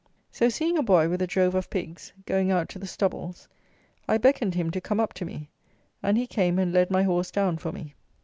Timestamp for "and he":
6.01-6.25